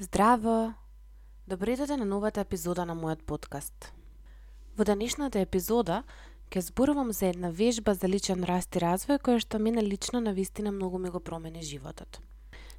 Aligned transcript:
Здраво! 0.00 0.74
Добре 1.50 1.74
дојде 1.74 1.96
на 1.98 2.04
новата 2.06 2.44
епизода 2.46 2.84
на 2.86 2.94
мојот 2.94 3.24
подкаст. 3.26 3.88
Во 4.78 4.84
денешната 4.86 5.40
епизода 5.42 6.04
ќе 6.54 6.62
зборувам 6.68 7.10
за 7.10 7.32
една 7.32 7.50
вежба 7.50 7.96
за 7.98 8.06
личен 8.06 8.44
раст 8.46 8.78
и 8.78 8.82
развој 8.84 9.18
која 9.18 9.42
што 9.42 9.58
мене 9.58 9.82
лично 9.82 10.20
на 10.22 10.30
вистина 10.30 10.70
многу 10.70 11.02
ми 11.02 11.10
го 11.10 11.18
промени 11.18 11.66
животот. 11.66 12.20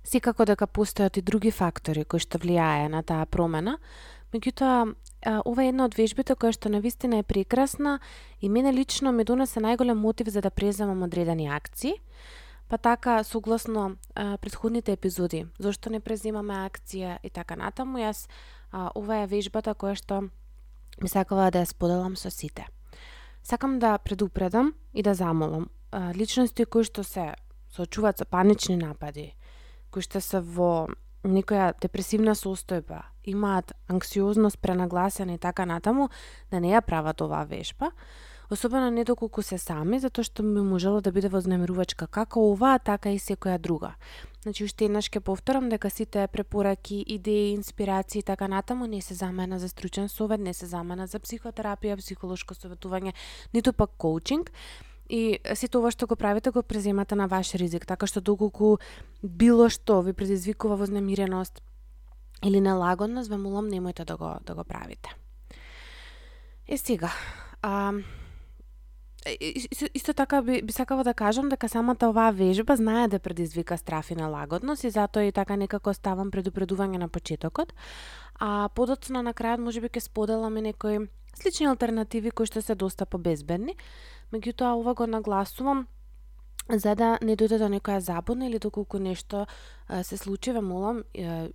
Секако 0.07 0.45
дека 0.47 0.63
постојат 0.63 1.19
и 1.19 1.21
други 1.21 1.51
фактори 1.51 2.05
кои 2.07 2.23
што 2.23 2.39
влијае 2.39 2.87
на 2.87 3.03
таа 3.03 3.27
промена, 3.27 3.81
меѓутоа 4.31 4.95
ова 5.43 5.63
е 5.63 5.75
една 5.75 5.91
од 5.91 5.99
вежбите 5.99 6.39
која 6.39 6.55
што 6.55 6.71
на 6.71 6.79
вистина 6.79 7.19
е 7.19 7.27
прекрасна 7.27 7.99
и 8.39 8.47
мене 8.47 8.71
лично 8.71 9.11
ми 9.11 9.27
донесе 9.27 9.59
најголем 9.59 9.99
мотив 9.99 10.31
за 10.31 10.39
да 10.39 10.55
преземам 10.55 11.03
одредени 11.03 11.51
акции, 11.51 11.99
Па 12.69 12.77
така, 12.77 13.23
согласно 13.23 13.97
а, 14.15 14.37
предходните 14.37 14.91
епизоди, 14.91 15.47
зошто 15.59 15.89
не 15.89 15.99
преземаме 15.99 16.53
акција 16.53 17.17
и 17.23 17.29
така 17.33 17.55
натаму, 17.57 17.97
јас 17.97 18.27
а, 18.71 18.91
ова 18.95 19.23
е 19.23 19.27
вежбата 19.27 19.73
која 19.73 19.97
што 19.97 20.21
ми 21.01 21.09
сакала 21.09 21.49
да 21.49 21.63
ја 21.65 21.71
споделам 21.71 22.15
со 22.15 22.29
сите. 22.29 22.67
Сакам 23.43 23.79
да 23.79 23.97
предупредам 23.97 24.75
и 24.93 25.01
да 25.01 25.13
замолам 25.13 25.69
а, 25.91 26.13
личности 26.13 26.65
кои 26.65 26.85
што 26.85 27.03
се 27.03 27.33
соочуваат 27.73 28.21
со 28.21 28.25
панични 28.25 28.77
напади, 28.77 29.33
кои 29.89 30.05
што 30.05 30.21
се 30.21 30.37
во 30.37 30.87
некоја 31.25 31.73
депресивна 31.81 32.37
состојба, 32.37 33.01
имаат 33.25 33.73
анксиозност 33.89 34.59
пренагласена 34.61 35.33
и 35.33 35.41
така 35.41 35.65
натаму, 35.65 36.09
да 36.51 36.59
не 36.59 36.69
ја 36.69 36.85
прават 36.85 37.21
оваа 37.21 37.49
вежба, 37.49 37.91
особено 38.49 38.89
не 38.91 39.03
доколку 39.03 39.41
се 39.41 39.57
сами, 39.57 39.99
затоа 39.99 40.25
што 40.25 40.43
би 40.43 40.61
можело 40.65 41.01
да 41.01 41.11
биде 41.11 41.29
вознемирувачка 41.29 42.07
како 42.07 42.49
оваа, 42.51 42.79
така 42.79 43.13
и 43.13 43.19
секоја 43.19 43.59
друга. 43.59 43.93
Значи, 44.41 44.63
уште 44.63 44.85
еднаш 44.85 45.09
ке 45.09 45.19
повторам 45.19 45.69
дека 45.69 45.89
сите 45.89 46.27
препораки, 46.27 47.03
идеи, 47.07 47.53
инспирации 47.53 48.19
и 48.19 48.23
така 48.23 48.47
натаму 48.47 48.87
не 48.87 49.01
се 49.01 49.13
замена 49.13 49.59
за 49.59 49.69
стручен 49.69 50.09
совет, 50.09 50.39
не 50.41 50.53
се 50.53 50.65
замена 50.65 51.07
за 51.07 51.19
психотерапија, 51.19 51.97
психолошко 51.97 52.55
советување, 52.55 53.13
ниту 53.53 53.73
пак 53.73 53.91
коучинг. 53.97 54.51
И 55.09 55.39
сето 55.53 55.79
ова 55.81 55.91
што 55.91 56.07
го 56.07 56.15
правите 56.15 56.51
го 56.53 56.61
преземате 56.63 57.15
на 57.15 57.27
ваш 57.27 57.55
ризик, 57.57 57.85
така 57.85 58.07
што 58.07 58.21
доколку 58.21 58.77
било 59.23 59.69
што 59.69 60.01
ви 60.01 60.13
предизвикува 60.13 60.77
вознемиреност 60.77 61.61
или 62.45 62.61
нелагодност, 62.61 63.29
ве 63.29 63.37
молам 63.37 63.69
немојте 63.69 64.05
да 64.05 64.17
го 64.17 64.37
да 64.45 64.55
го 64.55 64.63
правите. 64.63 65.09
Е 66.67 66.77
сега, 66.77 67.09
а, 67.61 67.93
исто 69.93 70.13
така 70.13 70.41
би, 70.41 70.61
би 70.61 70.73
сакала 70.73 71.03
да 71.03 71.13
кажам 71.13 71.49
дека 71.49 71.69
самата 71.69 72.09
оваа 72.09 72.31
вежба 72.31 72.75
знае 72.75 73.07
да 73.07 73.19
предизвика 73.19 73.77
страф 73.77 74.11
и 74.11 74.15
налагодност 74.15 74.83
и 74.83 74.89
затоа 74.89 75.23
и 75.23 75.31
така 75.31 75.55
некако 75.55 75.93
ставам 75.93 76.31
предупредување 76.31 76.97
на 76.97 77.09
почетокот. 77.09 77.73
А 78.39 78.69
подоцна 78.75 79.23
на 79.23 79.33
крајот 79.33 79.59
можеби 79.59 79.89
ќе 79.89 79.99
споделаме 79.99 80.61
некои 80.61 81.09
слични 81.35 81.67
алтернативи 81.67 82.31
кои 82.31 82.47
што 82.47 82.61
се 82.61 82.75
доста 82.75 83.05
побезбедни. 83.05 83.75
Меѓутоа 84.31 84.79
ова 84.79 84.93
го 84.93 85.07
нагласувам 85.07 85.87
за 86.69 86.95
да 86.95 87.17
не 87.21 87.35
дојде 87.35 87.57
до 87.57 87.67
некоја 87.67 87.97
забуна 87.99 88.45
или 88.45 88.59
доколку 88.59 88.99
нешто 88.99 89.47
се 90.03 90.17
случи, 90.17 90.51
ве 90.51 90.61
молам, 90.61 91.03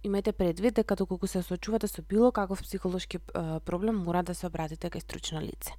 имајте 0.04 0.32
предвид 0.32 0.74
дека 0.74 0.96
доколку 0.96 1.26
се 1.26 1.42
соочувате 1.42 1.86
да 1.86 1.88
со 1.88 2.02
било 2.02 2.32
каков 2.32 2.62
психолошки 2.62 3.18
проблем, 3.64 4.04
мора 4.04 4.22
да 4.22 4.34
се 4.34 4.46
обратите 4.46 4.90
кај 4.90 5.00
стручно 5.00 5.40
лице. 5.40 5.72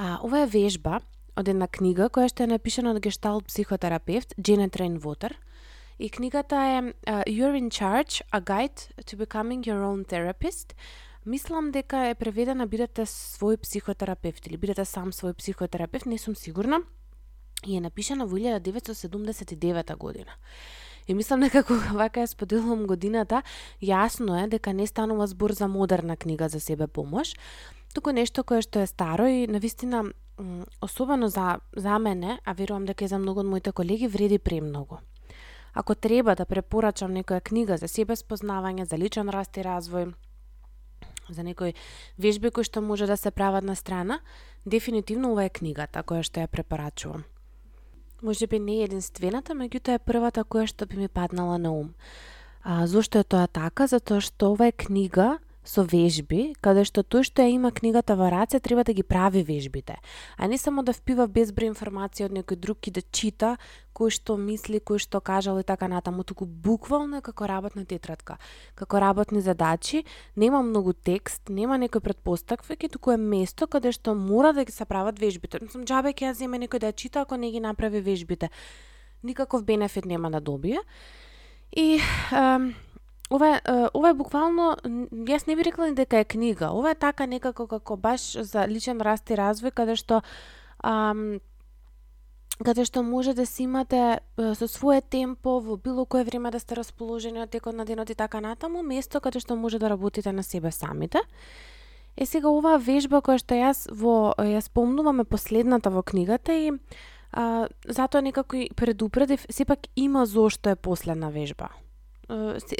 А, 0.00 0.18
ова 0.24 0.38
е 0.40 0.46
вежба 0.48 1.02
од 1.36 1.48
една 1.52 1.66
книга 1.68 2.06
која 2.08 2.30
што 2.32 2.46
е 2.46 2.48
напишана 2.54 2.94
од 2.94 3.02
гешталт 3.04 3.44
психотерапевт 3.50 4.32
Дженет 4.40 4.78
Рейнвотер. 4.80 5.34
И 5.98 6.08
книгата 6.08 6.56
е 6.56 6.78
uh, 6.80 7.24
You're 7.28 7.52
in 7.52 7.68
Charge, 7.68 8.22
A 8.32 8.40
Guide 8.40 8.88
to 9.04 9.18
Becoming 9.20 9.60
Your 9.60 9.84
Own 9.84 10.08
Therapist. 10.08 10.72
Мислам 11.26 11.70
дека 11.70 12.08
е 12.08 12.14
преведена 12.14 12.64
бидете 12.66 13.04
свој 13.04 13.60
психотерапевт 13.60 14.46
или 14.48 14.56
бидете 14.56 14.88
сам 14.88 15.12
свој 15.12 15.36
психотерапевт, 15.36 16.06
не 16.06 16.16
сум 16.16 16.34
сигурна. 16.34 16.80
И 17.66 17.76
е 17.76 17.80
напишана 17.80 18.24
во 18.24 18.40
1979 18.40 19.96
година. 19.96 20.32
И 21.08 21.14
мислам 21.14 21.40
дека 21.40 21.62
кога 21.70 21.92
вака 21.94 22.20
ја 22.20 22.30
споделувам 22.30 22.86
годината, 22.86 23.42
јасно 23.82 24.44
е 24.44 24.48
дека 24.48 24.72
не 24.72 24.86
станува 24.86 25.26
збор 25.26 25.52
за 25.52 25.68
модерна 25.68 26.16
книга 26.16 26.48
за 26.48 26.60
себе 26.60 26.86
помош, 26.86 27.34
туку 27.94 28.12
нешто 28.12 28.44
кое 28.44 28.62
што 28.62 28.80
е 28.80 28.86
старо 28.86 29.26
и 29.26 29.46
навистина 29.46 30.12
особено 30.80 31.28
за, 31.28 31.60
за 31.76 31.98
мене, 31.98 32.38
а 32.44 32.52
верувам 32.52 32.86
дека 32.86 33.04
и 33.04 33.08
за 33.08 33.18
многу 33.18 33.40
од 33.40 33.46
моите 33.46 33.72
колеги, 33.72 34.08
вреди 34.08 34.38
премногу. 34.38 34.98
Ако 35.74 35.94
треба 35.94 36.34
да 36.34 36.44
препорачам 36.44 37.14
некоја 37.14 37.40
книга 37.40 37.76
за 37.76 37.88
себе 37.88 38.16
спознавање, 38.16 38.84
за 38.84 38.98
личен 38.98 39.28
раст 39.28 39.56
и 39.56 39.62
развој, 39.62 40.14
за 41.30 41.42
некои 41.42 41.74
вежби 42.18 42.50
кои 42.50 42.64
што 42.64 42.80
може 42.82 43.06
да 43.06 43.16
се 43.16 43.30
прават 43.30 43.64
на 43.64 43.76
страна, 43.76 44.20
дефинитивно 44.66 45.32
ова 45.32 45.44
е 45.44 45.50
книгата 45.50 46.02
која 46.02 46.22
што 46.22 46.40
ја 46.40 46.50
препорачувам. 46.50 47.24
Може 48.22 48.46
би 48.46 48.58
не 48.58 48.80
е 48.80 48.84
единствената, 48.84 49.54
меѓутоа 49.56 49.96
е 49.96 50.04
првата 50.04 50.44
која 50.44 50.68
што 50.68 50.86
би 50.86 50.96
ми 51.00 51.08
паднала 51.08 51.58
на 51.58 51.72
ум. 51.72 51.94
А, 52.62 52.86
зошто 52.86 53.18
е 53.18 53.24
тоа 53.24 53.46
така? 53.46 53.86
Затоа 53.86 54.20
што 54.20 54.52
ова 54.52 54.68
е 54.68 54.72
книга 54.72 55.38
со 55.64 55.84
вежби, 55.84 56.54
каде 56.64 56.86
што 56.88 57.04
тој 57.04 57.26
што 57.28 57.44
ја 57.44 57.52
има 57.52 57.70
книгата 57.70 58.16
во 58.16 58.30
раце 58.32 58.60
треба 58.60 58.84
да 58.84 58.92
ги 58.96 59.02
прави 59.02 59.42
вежбите, 59.44 60.00
а 60.36 60.48
не 60.48 60.58
само 60.58 60.82
да 60.82 60.92
впива 60.96 61.28
безброј 61.28 61.68
информација 61.68 62.30
од 62.30 62.32
некој 62.32 62.56
друг 62.56 62.88
и 62.88 62.90
да 62.90 63.02
чита 63.02 63.56
кој 63.92 64.10
што 64.10 64.36
мисли, 64.40 64.80
кој 64.80 64.98
што 64.98 65.20
кажал 65.20 65.60
и 65.60 65.66
така 65.66 65.88
натаму, 65.88 66.24
туку 66.24 66.46
буквално 66.46 67.20
како 67.20 67.46
работна 67.46 67.84
тетрадка, 67.84 68.38
како 68.74 69.00
работни 69.00 69.40
задачи, 69.44 70.04
нема 70.36 70.62
многу 70.62 70.92
текст, 70.92 71.48
нема 71.48 71.76
некој 71.76 72.00
предпоставки, 72.00 72.88
туку 72.88 73.12
е 73.12 73.20
место 73.20 73.66
каде 73.66 73.92
што 73.92 74.14
мора 74.14 74.54
да 74.56 74.64
ги 74.64 74.72
се 74.72 74.84
прават 74.84 75.20
вежбите. 75.20 75.60
Мислам, 75.60 75.84
џабе 75.84 76.16
ќе 76.16 76.30
ја 76.30 76.32
земе 76.32 76.58
некој 76.64 76.80
да 76.80 76.88
ја 76.88 76.96
чита 76.96 77.20
ако 77.20 77.36
не 77.36 77.52
ги 77.52 77.60
направи 77.60 78.00
вежбите. 78.00 78.48
Никаков 79.22 79.64
бенефит 79.64 80.04
нема 80.04 80.30
да 80.30 80.40
добие. 80.40 80.80
И 81.76 82.00
ова 83.30 83.56
е, 83.56 83.60
ова 83.94 84.10
е 84.10 84.14
буквално, 84.14 84.74
јас 85.30 85.46
не 85.46 85.56
би 85.56 85.64
рекла 85.64 85.88
ни 85.88 85.94
дека 85.94 86.18
е 86.18 86.24
книга, 86.24 86.72
ова 86.74 86.90
е 86.90 86.98
така 86.98 87.26
некако 87.26 87.66
како 87.66 87.96
баш 87.96 88.34
за 88.42 88.66
личен 88.66 89.00
раст 89.00 89.30
и 89.30 89.38
развој, 89.38 89.70
каде 89.70 89.94
што 89.96 90.22
ам, 90.82 91.38
каде 92.64 92.84
што 92.84 93.02
може 93.06 93.34
да 93.34 93.46
си 93.46 93.64
имате 93.70 94.18
со 94.36 94.66
свое 94.68 95.00
темпо 95.00 95.60
во 95.60 95.76
било 95.76 96.04
кое 96.06 96.24
време 96.24 96.50
да 96.50 96.58
сте 96.60 96.74
расположени 96.74 97.40
од 97.40 97.50
текот 97.50 97.74
на 97.74 97.84
денот 97.84 98.10
и 98.10 98.14
така 98.14 98.40
натаму, 98.40 98.82
место 98.82 99.20
каде 99.20 99.40
што 99.40 99.56
може 99.56 99.78
да 99.78 99.90
работите 99.90 100.32
на 100.32 100.42
себе 100.42 100.72
самите. 100.72 101.22
Е 102.16 102.26
сега 102.26 102.50
оваа 102.50 102.78
вежба 102.82 103.22
која 103.22 103.38
што 103.38 103.54
јас 103.54 103.86
во 103.94 104.34
ја 104.38 104.60
спомнуваме 104.60 105.24
последната 105.24 105.90
во 105.90 106.02
книгата 106.02 106.52
и 106.52 106.72
а, 107.32 107.68
затоа 107.86 108.22
некако 108.22 108.56
и 108.56 108.70
предупредив, 108.76 109.46
сепак 109.50 109.86
има 109.96 110.26
зошто 110.26 110.70
е 110.70 110.76
последна 110.76 111.30
вежба 111.30 111.70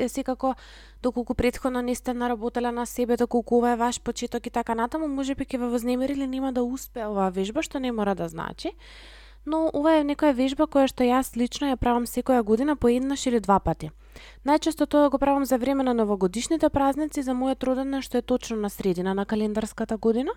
секако 0.08 0.54
доколку 1.02 1.34
претходно 1.34 1.82
не 1.82 1.94
сте 1.94 2.14
наработеле 2.14 2.72
на 2.72 2.86
себе, 2.86 3.16
доколку 3.16 3.56
ова 3.56 3.72
е 3.72 3.76
ваш 3.76 4.00
почеток 4.00 4.46
и 4.46 4.50
така 4.50 4.74
натаму, 4.74 5.08
може 5.08 5.34
би 5.34 5.44
ќе 5.44 5.58
ве 5.58 5.66
вознемири 5.66 6.12
или 6.12 6.26
нема 6.26 6.52
да 6.52 6.62
успее 6.62 7.06
оваа 7.06 7.30
вежба, 7.30 7.62
што 7.62 7.80
не 7.80 7.92
мора 7.92 8.14
да 8.14 8.28
значи. 8.28 8.72
Но 9.46 9.70
ова 9.72 9.96
е 9.96 10.04
некоја 10.04 10.34
вежба 10.36 10.66
која 10.68 10.86
што 10.86 11.04
јас 11.04 11.36
лично 11.36 11.72
ја 11.72 11.76
правам 11.76 12.06
секоја 12.06 12.42
година 12.42 12.76
по 12.76 12.88
еднаш 12.88 13.26
или 13.26 13.40
два 13.40 13.58
пати. 13.60 13.90
Најчесто 14.44 14.86
тоа 14.86 15.08
го 15.08 15.18
правам 15.18 15.44
за 15.44 15.58
време 15.58 15.82
на 15.84 15.94
новогодишните 15.94 16.68
празници 16.68 17.22
за 17.22 17.32
мојот 17.32 17.64
роден 17.64 18.02
што 18.02 18.18
е 18.18 18.22
точно 18.22 18.56
на 18.56 18.70
средина 18.70 19.14
на 19.14 19.24
календарската 19.24 19.96
година. 19.96 20.32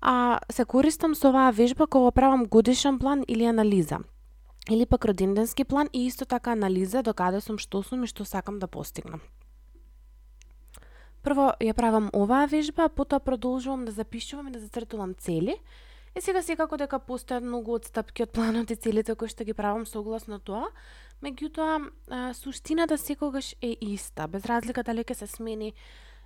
А 0.00 0.40
се 0.52 0.64
користам 0.64 1.14
со 1.14 1.28
оваа 1.28 1.52
вежба 1.52 1.86
кога 1.86 2.10
правам 2.10 2.44
годишен 2.46 2.98
план 2.98 3.24
или 3.28 3.44
анализа 3.44 3.98
или 4.68 4.86
пак 4.86 5.04
роденденски 5.04 5.64
план 5.64 5.88
и 5.92 6.06
исто 6.06 6.24
така 6.24 6.52
анализа 6.52 7.02
до 7.02 7.14
каде 7.14 7.40
сум, 7.40 7.58
што 7.58 7.82
сум 7.82 8.04
и 8.04 8.06
што 8.06 8.24
сакам 8.24 8.58
да 8.58 8.66
постигнам. 8.66 9.20
Прво 11.22 11.52
ја 11.60 11.74
правам 11.76 12.10
оваа 12.12 12.46
вежба, 12.48 12.88
потоа 12.88 13.20
продолжувам 13.20 13.84
да 13.84 13.92
запишувам 13.92 14.48
и 14.48 14.52
да 14.52 14.60
зацртувам 14.60 15.14
цели. 15.14 15.56
И 16.16 16.20
сега 16.20 16.42
секако 16.42 16.76
дека 16.76 16.98
постојат 16.98 17.44
многу 17.44 17.76
одстапки 17.76 18.24
од 18.24 18.32
планот 18.34 18.70
и 18.70 18.76
целите 18.76 19.14
кои 19.14 19.28
што 19.28 19.44
ги 19.44 19.54
правам 19.54 19.86
согласно 19.86 20.40
тоа, 20.40 20.72
меѓутоа 21.22 22.34
суштината 22.34 22.98
секогаш 22.98 23.54
е 23.62 23.76
иста, 23.80 24.26
без 24.26 24.46
разлика 24.48 24.82
дали 24.82 25.04
ќе 25.04 25.14
се 25.14 25.26
смени 25.26 25.74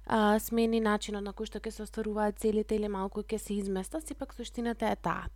а, 0.07 0.39
смени 0.39 0.81
начинот 0.81 1.25
на 1.25 1.35
кој 1.37 1.51
што 1.51 1.61
ќе 1.61 1.71
се 1.75 1.85
остваруваат 1.85 2.41
целите 2.41 2.77
или 2.77 2.89
малку 2.89 3.21
ќе 3.23 3.39
се 3.39 3.59
изместа, 3.59 4.01
сепак 4.01 4.33
суштината 4.35 4.89
е 4.89 4.97
таа. 4.97 5.29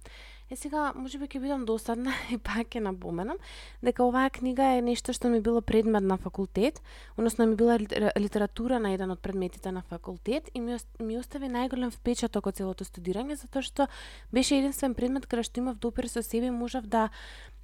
Е 0.50 0.56
сега, 0.56 0.94
може 0.96 1.18
би 1.20 1.26
ќе 1.28 1.42
бидам 1.42 1.66
досадна 1.68 2.14
и 2.32 2.38
пак 2.40 2.70
ќе 2.72 2.80
напоменам 2.80 3.36
дека 3.84 4.00
оваа 4.06 4.30
книга 4.32 4.64
е 4.78 4.80
нешто 4.80 5.12
што 5.12 5.28
ми 5.28 5.42
било 5.44 5.60
предмет 5.60 6.02
на 6.02 6.16
факултет, 6.16 6.80
односно 7.18 7.46
ми 7.46 7.56
била 7.56 7.76
литература 8.16 8.78
на 8.80 8.94
еден 8.96 9.12
од 9.12 9.20
предметите 9.20 9.72
на 9.72 9.82
факултет 9.82 10.48
и 10.54 10.64
ми, 10.64 10.78
ми 11.04 11.18
остави 11.20 11.52
најголем 11.52 11.92
впечаток 11.92 12.48
од 12.48 12.56
целото 12.56 12.88
студирање 12.88 13.36
затоа 13.36 13.60
што 13.60 13.88
беше 14.32 14.56
единствен 14.56 14.96
предмет 14.96 15.28
каде 15.28 15.44
што 15.44 15.60
имав 15.60 15.76
допир 15.76 16.08
со 16.08 16.24
себе 16.24 16.48
и 16.48 16.56
можев 16.56 16.88
да 16.88 17.10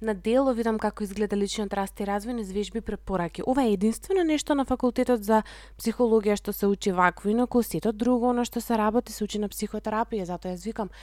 на 0.01 0.13
дело 0.13 0.53
видам 0.53 0.77
како 0.77 1.03
изгледа 1.09 1.33
личниот 1.33 1.73
раст 1.73 1.97
и 1.99 2.05
развој 2.05 2.37
низ 2.37 2.53
вежби 2.53 2.85
препораки. 2.85 3.41
Ова 3.41 3.65
е 3.65 3.73
единствено 3.73 4.21
нешто 4.21 4.53
на 4.53 4.65
факултетот 4.65 5.25
за 5.25 5.41
психологија 5.81 6.37
што 6.37 6.53
се 6.53 6.69
учи 6.69 6.93
вакво, 6.93 7.33
инаку 7.33 7.63
сето 7.63 7.91
друго 7.91 8.33
на 8.33 8.45
што 8.45 8.61
се 8.61 8.77
работи 8.77 9.11
се 9.11 9.23
учи 9.23 9.41
на 9.41 9.49
психотерапија, 9.49 10.29
затоа 10.29 10.53
јас 10.53 10.69
викам 10.69 10.93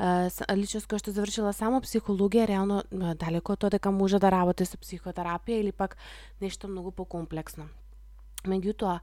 личност 0.00 0.88
која 0.88 0.98
што 1.02 1.12
завршила 1.12 1.52
само 1.52 1.80
психологија, 1.84 2.46
реално 2.48 2.82
далеко 2.90 3.52
од 3.52 3.60
тоа 3.60 3.70
дека 3.70 3.90
може 3.92 4.18
да 4.18 4.30
работи 4.32 4.64
со 4.64 4.78
психотерапија 4.80 5.60
или 5.60 5.72
пак 5.72 5.96
нешто 6.40 6.68
многу 6.68 6.90
покомплексно. 6.90 7.68
Меѓутоа, 8.48 9.00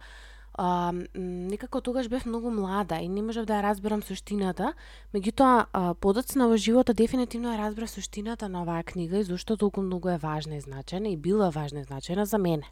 а, 0.58 0.92
некако 1.14 1.82
тогаш 1.82 2.10
бев 2.10 2.26
многу 2.26 2.50
млада 2.50 2.98
и 2.98 3.08
не 3.08 3.22
можев 3.22 3.46
да 3.46 3.60
ја 3.60 3.70
разберам 3.70 4.02
суштината, 4.02 4.74
меѓутоа 5.14 5.94
подоцна 6.02 6.48
во 6.50 6.58
животот 6.58 6.98
дефинитивно 6.98 7.54
ја 7.54 7.62
разбрав 7.68 7.94
суштината 7.94 8.50
на 8.50 8.64
оваа 8.66 8.84
книга 8.84 9.20
и 9.20 9.24
зошто 9.24 9.58
толку 9.58 9.82
многу 9.82 10.10
е 10.10 10.18
важна 10.18 10.58
и 10.58 10.62
значена 10.62 11.10
и 11.10 11.18
била 11.18 11.52
важна 11.52 11.82
и 11.82 11.84
значена 11.84 12.26
за 12.26 12.38
мене. 12.38 12.66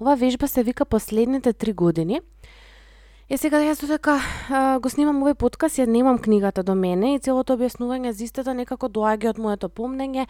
Ова 0.00 0.16
вежба 0.16 0.48
се 0.48 0.62
вика 0.62 0.84
последните 0.84 1.52
три 1.52 1.72
години 1.72 2.20
Е 3.32 3.38
сега 3.40 3.62
јас 3.64 3.80
додека 3.80 4.18
така, 4.20 4.78
го 4.84 4.90
снимам 4.92 5.22
овој 5.22 5.32
подкаст, 5.40 5.78
ја 5.80 5.86
немам 5.88 6.18
книгата 6.20 6.60
до 6.62 6.74
мене 6.76 7.14
и 7.14 7.18
целото 7.18 7.54
објаснување 7.56 8.10
за 8.12 8.26
истата 8.26 8.52
некако 8.52 8.90
доаѓа 8.92 9.30
од 9.30 9.38
моето 9.40 9.70
помнење. 9.72 10.26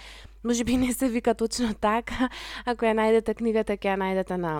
Може 0.46 0.62
би 0.62 0.76
не 0.84 0.93
се 0.94 1.08
вика 1.10 1.34
точно 1.34 1.75
така. 1.75 2.28
Ако 2.64 2.87
ја 2.87 2.93
најдете 2.94 3.34
книгата, 3.34 3.75
ќе 3.75 3.90
ја 3.90 3.96
најдете 3.99 4.38
на 4.38 4.52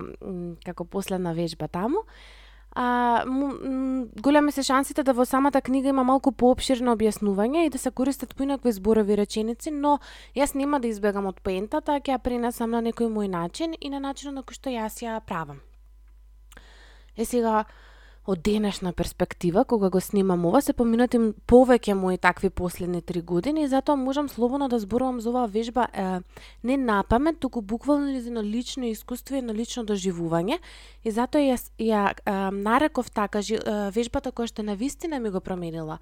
како 0.65 0.83
последна 0.83 1.31
вежба 1.31 1.69
таму. 1.71 2.03
А, 2.75 3.23
големи 4.19 4.51
се 4.51 4.63
шансите 4.63 5.03
да 5.03 5.13
во 5.13 5.23
самата 5.25 5.61
книга 5.61 5.93
има 5.95 6.03
малку 6.03 6.35
поопширно 6.35 6.97
објаснување 6.97 7.63
и 7.63 7.69
да 7.69 7.79
се 7.79 7.91
користат 7.91 8.35
поинакви 8.35 8.75
зборови 8.75 9.15
реченици, 9.15 9.71
но 9.71 9.99
јас 10.35 10.51
нема 10.55 10.81
да 10.83 10.91
избегам 10.91 11.31
од 11.31 11.39
поентата, 11.39 11.95
ќе 11.95 12.17
ја 12.17 12.19
пренесам 12.19 12.75
на 12.75 12.83
некој 12.83 13.07
мој 13.07 13.31
начин 13.31 13.79
и 13.79 13.87
на 13.87 14.03
начинот 14.03 14.35
на 14.35 14.43
кој 14.43 14.59
што 14.59 14.75
јас 14.75 14.99
ја 14.99 15.21
правам. 15.23 15.63
Е 17.15 17.23
сега, 17.23 17.63
од 18.25 18.39
денешна 18.41 18.93
перспектива, 18.93 19.65
кога 19.65 19.89
го 19.89 20.01
снимам 20.01 20.45
ова, 20.45 20.61
се 20.61 20.73
поминати 20.73 21.19
повеќе 21.47 21.93
мои 21.93 22.17
такви 22.17 22.49
последни 22.49 23.01
три 23.01 23.21
години 23.21 23.63
и 23.63 23.67
затоа 23.67 23.95
можам 23.95 24.29
слободно 24.29 24.69
да 24.69 24.79
зборувам 24.79 25.21
за 25.21 25.29
оваа 25.29 25.47
вежба 25.47 25.87
е, 25.93 26.19
не 26.63 26.77
на 26.77 27.03
памет, 27.03 27.39
туку 27.39 27.61
буквално 27.61 28.07
на 28.31 28.43
лично 28.43 28.85
искуство 28.85 29.35
и 29.35 29.41
на 29.41 29.53
лично 29.53 29.83
доживување. 29.83 30.59
И 31.03 31.11
затоа 31.11 31.41
ја, 31.41 31.57
ја 31.79 32.03
е, 32.15 32.51
нареков 32.51 33.11
така 33.11 33.41
жи, 33.41 33.59
е, 33.59 33.91
вежбата 33.91 34.31
која 34.31 34.47
што 34.47 34.63
на 34.63 34.75
вистина 34.75 35.19
ми 35.19 35.29
го 35.29 35.41
променила 35.41 35.99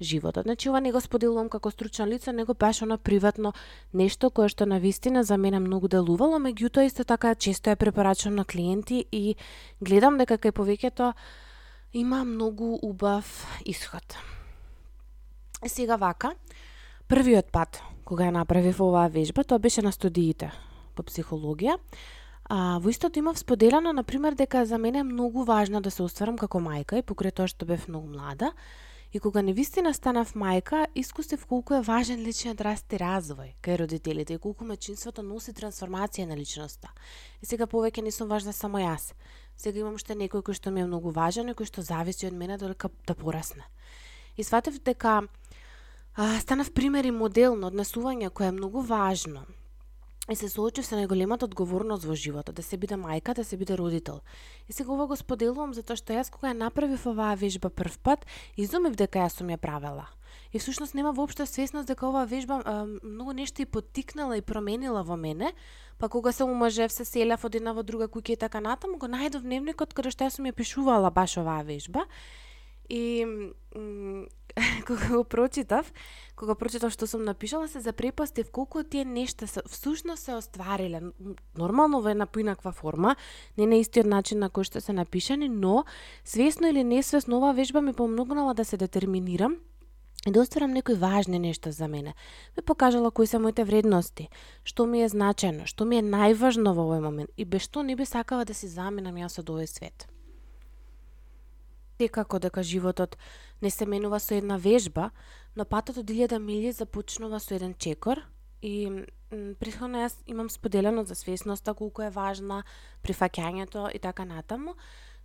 животот. 0.00 0.44
Значи 0.44 0.68
ова 0.68 0.80
не 0.80 0.92
го 0.92 1.00
споделувам 1.00 1.48
како 1.48 1.70
стручно 1.70 2.06
лице, 2.06 2.32
него 2.32 2.54
беше 2.54 2.86
на 2.86 2.98
приватно 2.98 3.52
нешто 3.92 4.30
кое 4.30 4.48
што 4.48 4.66
на 4.66 4.78
вистина 4.78 5.24
за 5.24 5.36
мене 5.36 5.60
многу 5.60 5.88
делувало, 5.88 6.38
меѓутоа 6.38 6.86
исто 6.86 7.04
така 7.04 7.34
често 7.34 7.70
ја 7.70 7.76
препорачувам 7.76 8.36
на 8.36 8.44
клиенти 8.44 9.04
и 9.12 9.36
гледам 9.80 10.18
дека 10.18 10.38
кај 10.38 10.52
повеќето 10.56 11.12
има 11.92 12.24
многу 12.24 12.78
убав 12.82 13.46
исход. 13.64 14.16
Сега 15.66 15.96
вака, 15.96 16.34
првиот 17.08 17.50
пат 17.50 17.82
кога 18.04 18.28
ја 18.28 18.40
направив 18.40 18.80
оваа 18.80 19.08
вежба, 19.08 19.44
тоа 19.44 19.58
беше 19.58 19.82
на 19.82 19.92
студиите 19.92 20.52
по 20.96 21.02
психологија. 21.02 21.76
А, 22.48 22.78
во 22.80 22.88
истото 22.88 23.18
имав 23.18 23.38
споделено, 23.38 23.92
например, 23.92 24.34
дека 24.34 24.64
за 24.66 24.78
мене 24.78 24.98
е 24.98 25.04
многу 25.04 25.44
важно 25.44 25.80
да 25.80 25.90
се 25.90 26.02
остварам 26.02 26.38
како 26.38 26.58
мајка 26.58 26.98
и 26.98 27.04
покрај 27.04 27.34
тоа 27.34 27.48
што 27.48 27.66
бев 27.66 27.88
многу 27.88 28.08
млада. 28.08 28.52
И 29.12 29.20
кога 29.20 29.42
не 29.42 29.52
вистина 29.52 29.94
станав 29.94 30.34
мајка, 30.34 30.86
искусив 30.94 31.46
колку 31.46 31.74
е 31.74 31.80
важен 31.80 32.20
личниот 32.24 32.60
раст 32.60 32.92
и 32.92 33.00
развој 33.00 33.54
кај 33.64 33.78
родителите 33.84 34.34
и 34.34 34.38
колку 34.38 34.64
мачинството 34.64 35.22
носи 35.22 35.52
трансформација 35.52 36.26
на 36.28 36.36
личноста. 36.36 36.88
И 37.40 37.46
сега 37.46 37.66
повеќе 37.66 38.04
не 38.04 38.12
сум 38.12 38.28
важна 38.28 38.52
само 38.52 38.78
јас, 38.78 39.12
сега 39.58 39.82
имам 39.82 39.98
уште 39.98 40.14
некој 40.14 40.46
кој 40.46 40.54
што 40.54 40.70
ми 40.70 40.80
е 40.80 40.86
многу 40.86 41.10
важен 41.10 41.50
и 41.50 41.56
кој 41.58 41.66
што 41.66 41.82
зависи 41.82 42.30
од 42.30 42.32
мене 42.38 42.56
додека 42.58 42.90
да 43.06 43.14
порасне. 43.18 43.66
И 44.38 44.44
сватев 44.46 44.78
дека 44.86 45.26
а, 46.14 46.40
станав 46.40 46.72
пример 46.72 47.04
и 47.04 47.10
модел 47.10 47.56
на 47.58 47.66
однесување 47.70 48.30
кое 48.30 48.48
е 48.48 48.54
многу 48.54 48.80
важно. 48.80 49.44
И 50.30 50.36
се 50.36 50.48
соочив 50.52 50.84
со 50.84 50.94
најголемата 50.94 51.48
одговорност 51.48 52.04
во 52.04 52.14
животот, 52.14 52.54
да 52.54 52.62
се 52.62 52.76
биде 52.76 52.98
мајка, 53.00 53.34
да 53.34 53.44
се 53.44 53.56
биде 53.56 53.78
родител. 53.80 54.20
И 54.68 54.72
сега 54.72 54.92
ова 54.92 55.06
го 55.08 55.16
споделувам 55.16 55.72
затоа 55.74 55.96
што 55.96 56.12
јас 56.12 56.30
кога 56.30 56.52
ја 56.52 56.58
направив 56.58 57.06
оваа 57.08 57.34
вежба 57.34 57.70
прв 57.72 57.98
пат, 58.04 58.26
изумив 58.56 58.94
дека 58.94 59.24
јас 59.24 59.40
сум 59.40 59.48
ја 59.48 59.56
правела. 59.56 60.06
И 60.52 60.58
всушност 60.58 60.94
нема 60.94 61.12
воопшто 61.12 61.46
свесност 61.46 61.88
дека 61.88 62.06
оваа 62.06 62.26
вежба 62.26 62.60
а, 62.64 62.84
многу 63.02 63.32
нешто 63.32 63.62
и 63.62 63.66
поттикнала 63.66 64.36
и 64.36 64.44
променила 64.44 65.02
во 65.02 65.16
мене, 65.16 65.52
па 65.98 66.08
кога 66.08 66.32
се 66.32 66.44
омажев, 66.44 66.92
се 66.92 67.04
селев 67.04 67.44
од 67.44 67.54
една 67.54 67.74
во 67.74 67.82
друга 67.82 68.08
куќа 68.08 68.36
и 68.36 68.40
така 68.40 68.60
натаму, 68.60 68.98
го 68.98 69.06
најдов 69.10 69.42
дневникот 69.42 69.94
каде 69.94 70.12
што 70.14 70.24
јас 70.24 70.38
сум 70.38 70.46
ја 70.46 70.54
пишувала 70.54 71.10
баш 71.10 71.38
оваа 71.42 71.62
вежба. 71.66 72.06
И 72.88 73.26
кога 74.86 75.08
го 75.08 75.24
прочитав, 75.24 75.92
кога 76.36 76.54
прочитав 76.54 76.92
што 76.92 77.06
сум 77.06 77.24
напишала, 77.24 77.68
се 77.68 77.80
запрепастив 77.80 78.50
колку 78.50 78.82
тие 78.82 79.04
нешта 79.04 79.46
се 79.46 79.60
всушност 79.68 80.24
се 80.24 80.34
оствариле. 80.34 81.02
Нормално 81.58 82.00
во 82.00 82.08
една 82.08 82.26
поинаква 82.26 82.72
форма, 82.72 83.16
не 83.58 83.66
на 83.66 83.76
истиот 83.76 84.06
начин 84.06 84.38
на 84.38 84.50
кој 84.50 84.64
што 84.64 84.80
се 84.80 84.92
напишани, 84.92 85.48
но 85.48 85.84
свесно 86.24 86.70
или 86.70 86.84
несвесно 86.84 87.38
оваа 87.38 87.52
вежба 87.52 87.80
ми 87.80 87.92
помогнала 87.92 88.54
да 88.54 88.64
се 88.64 88.76
детерминирам 88.76 89.58
и 90.28 90.30
да 90.30 90.40
остварам 90.40 90.70
некои 90.70 90.94
важни 90.94 91.38
нешта 91.38 91.72
за 91.72 91.88
мене. 91.88 92.14
Ме 92.56 92.62
покажала 92.62 93.10
кои 93.10 93.26
се 93.26 93.38
моите 93.38 93.64
вредности, 93.64 94.28
што 94.64 94.86
ми 94.86 95.02
е 95.02 95.08
значено, 95.08 95.66
што 95.66 95.84
ми 95.84 95.98
е 95.98 96.04
најважно 96.04 96.74
во 96.76 96.84
овој 96.84 97.00
момент 97.00 97.30
и 97.36 97.44
без 97.44 97.64
што 97.64 97.82
не 97.82 97.96
би 97.96 98.04
сакала 98.04 98.44
да 98.44 98.54
си 98.54 98.68
заминам 98.68 99.16
јас 99.16 99.40
од 99.40 99.48
овој 99.48 99.66
свет. 99.66 100.08
Секако 101.98 102.38
дека 102.38 102.62
животот 102.62 103.16
не 103.62 103.70
се 103.70 103.86
менува 103.86 104.20
со 104.20 104.34
една 104.34 104.56
вежба, 104.56 105.10
но 105.56 105.64
патот 105.64 105.98
од 105.98 106.06
1000 106.06 106.38
милји 106.38 106.76
започнува 106.76 107.40
со 107.40 107.54
еден 107.56 107.74
чекор 107.74 108.20
и 108.62 109.06
претходно 109.58 110.04
јас 110.04 110.14
имам 110.26 110.50
споделено 110.50 111.04
за 111.04 111.14
свесноста 111.14 111.74
колку 111.74 112.02
е 112.02 112.10
важна, 112.10 112.64
прифаќањето 113.02 113.88
и 113.94 113.98
така 113.98 114.24
натаму, 114.24 114.76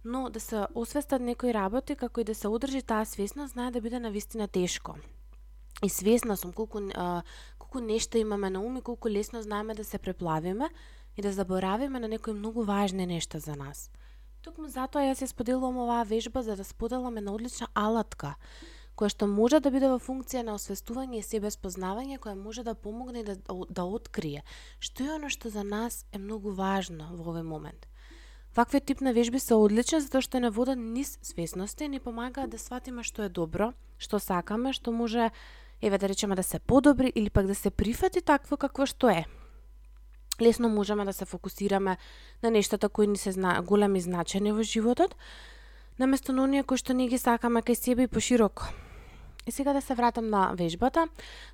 но 0.05 0.29
да 0.29 0.39
се 0.39 0.65
освестат 0.75 1.21
некои 1.21 1.53
работи 1.53 1.95
како 1.95 2.21
и 2.21 2.23
да 2.23 2.35
се 2.35 2.47
одржи 2.47 2.81
таа 2.81 3.05
свесност 3.05 3.53
знае 3.53 3.71
да 3.71 3.81
биде 3.81 3.99
на 3.99 4.11
вистина 4.11 4.47
тешко. 4.47 4.95
И 5.83 5.89
свесна 5.89 6.37
сум 6.37 6.53
колку 6.53 6.79
а, 6.95 7.21
колку 7.59 7.79
нешто 7.79 8.17
имаме 8.17 8.49
на 8.49 8.61
ум 8.61 8.77
и 8.77 8.81
колку 8.81 9.09
лесно 9.09 9.41
знаеме 9.41 9.75
да 9.75 9.83
се 9.83 9.97
преплавиме 9.97 10.69
и 11.17 11.21
да 11.21 11.31
заборавиме 11.31 11.99
на 11.99 12.07
некои 12.07 12.33
многу 12.33 12.63
важни 12.63 13.05
нешта 13.05 13.39
за 13.39 13.55
нас. 13.55 13.91
Токму 14.43 14.67
затоа 14.67 15.07
јас 15.07 15.23
ја 15.23 15.31
споделувам 15.31 15.77
оваа 15.77 16.03
вежба 16.03 16.43
за 16.43 16.55
да 16.55 16.63
споделаме 16.63 17.21
на 17.21 17.31
одлична 17.33 17.67
алатка 17.73 18.35
која 18.95 19.09
што 19.09 19.27
може 19.27 19.59
да 19.63 19.71
биде 19.73 19.89
во 19.89 19.97
функција 20.01 20.43
на 20.45 20.57
освестување 20.57 21.19
и 21.19 21.25
себе 21.25 21.49
спознавање, 21.51 22.19
која 22.21 22.35
може 22.37 22.63
да 22.63 22.75
помогне 22.75 23.23
да, 23.23 23.35
да 23.69 23.85
открие 23.85 24.43
што 24.79 25.07
е 25.07 25.15
оно 25.15 25.31
што 25.33 25.49
за 25.49 25.63
нас 25.63 26.05
е 26.11 26.21
многу 26.21 26.53
важно 26.53 27.09
во 27.13 27.31
овој 27.33 27.47
момент. 27.47 27.87
Вакви 28.55 28.81
тип 28.81 29.01
на 29.01 29.13
вежби 29.13 29.39
се 29.39 29.55
одлични 29.57 29.97
затоа 29.97 30.21
што 30.21 30.37
не 30.37 30.49
водат 30.53 30.77
низ 30.77 31.17
свесности 31.25 31.85
и 31.85 31.89
ни 31.89 31.99
помагаат 31.99 32.51
да 32.53 32.59
сватиме 32.61 33.01
што 33.01 33.25
е 33.25 33.29
добро, 33.29 33.71
што 33.97 34.19
сакаме, 34.21 34.73
што 34.77 34.93
може 34.93 35.31
еве 35.81 35.97
да 35.97 36.09
речеме 36.09 36.35
да 36.35 36.43
се 36.43 36.59
подобри 36.59 37.09
или 37.15 37.33
пак 37.33 37.47
да 37.49 37.55
се 37.55 37.71
прифати 37.71 38.21
такво 38.21 38.57
какво 38.57 38.85
што 38.85 39.09
е. 39.09 39.25
Лесно 40.41 40.69
можеме 40.69 41.05
да 41.05 41.13
се 41.13 41.25
фокусираме 41.25 41.97
на 42.43 42.51
нештата 42.51 42.89
кои 42.89 43.07
ни 43.07 43.17
се 43.17 43.31
зна, 43.31 43.61
големи 43.65 44.01
значени 44.01 44.53
во 44.53 44.61
животот, 44.61 45.15
наместо 45.99 46.33
на 46.33 46.43
оние 46.43 46.63
кои 46.63 46.77
што 46.77 46.93
не 46.93 47.09
ги 47.09 47.17
сакаме 47.17 47.65
кај 47.65 47.73
себе 47.73 48.05
и 48.05 48.07
пошироко. 48.07 48.69
И 49.47 49.51
сега 49.51 49.73
да 49.73 49.81
се 49.81 49.95
вратам 49.95 50.29
на 50.29 50.53
вежбата, 50.53 51.07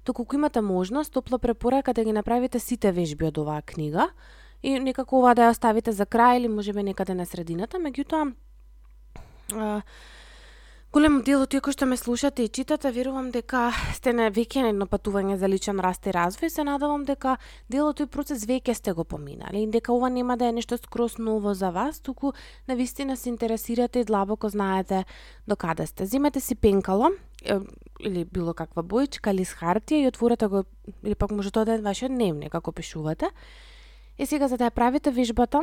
доколку 0.05 0.35
имате 0.35 0.61
можност, 0.61 1.13
топло 1.13 1.39
препорака 1.39 1.93
да 1.93 2.03
ги 2.03 2.11
направите 2.11 2.59
сите 2.59 2.91
вежби 2.91 3.25
од 3.25 3.37
оваа 3.37 3.61
книга, 3.61 4.11
и 4.63 4.79
некако 4.79 5.19
ова 5.19 5.35
да 5.35 5.49
ја 5.49 5.55
оставите 5.55 5.91
за 5.91 6.05
крај 6.05 6.37
или 6.37 6.47
можеби 6.47 6.83
некаде 6.83 7.13
на 7.13 7.25
средината, 7.25 7.77
меѓутоа 7.77 8.33
Голем 10.89 11.19
дел 11.21 11.43
од 11.45 11.51
тие 11.53 11.61
кои 11.61 11.75
што 11.75 11.85
ме 11.85 11.99
слушате 12.01 12.47
и 12.47 12.49
читате, 12.49 12.89
верувам 12.89 13.27
дека 13.29 13.67
сте 13.93 14.09
на 14.09 14.31
веќе 14.33 14.63
на 14.65 14.71
едно 14.73 14.87
патување 14.89 15.35
за 15.37 15.45
личен 15.45 15.77
раст 15.85 16.07
и 16.09 16.13
развој, 16.15 16.49
се 16.49 16.65
надавам 16.65 17.03
дека 17.05 17.35
дел 17.69 17.91
од 17.91 17.99
тој 17.99 18.07
процес 18.09 18.47
веќе 18.49 18.73
сте 18.73 18.95
го 18.97 19.05
поминали, 19.05 19.61
и 19.61 19.67
дека 19.69 19.93
ова 19.93 20.09
нема 20.09 20.33
да 20.33 20.49
е 20.49 20.55
нешто 20.57 20.81
скрос 20.81 21.19
ново 21.21 21.53
за 21.53 21.69
вас, 21.69 22.01
туку 22.01 22.33
на 22.67 22.73
вистина 22.73 23.17
се 23.17 23.29
интересирате 23.29 23.99
и 23.99 24.09
длабоко 24.09 24.49
знаете 24.49 25.05
до 25.47 25.55
каде 25.55 25.85
сте. 25.85 26.09
Зимете 26.09 26.39
си 26.39 26.55
пенкало, 26.55 27.13
или 28.01 28.25
било 28.25 28.53
каква 28.53 28.81
боичка 28.81 29.29
или 29.29 29.45
с 29.45 29.53
хартија 29.53 30.01
и 30.01 30.07
отворете 30.07 30.47
го 30.47 30.63
или 31.05 31.13
пак 31.13 31.29
може 31.31 31.51
тоа 31.51 31.69
да 31.69 31.77
е 31.77 31.85
вашиот 31.85 32.17
дневник 32.17 32.51
како 32.51 32.71
пишувате. 32.71 33.29
И 34.19 34.25
сега 34.25 34.47
за 34.51 34.57
да 34.59 34.67
ја 34.67 34.75
правите 34.75 35.11
вежбата, 35.15 35.61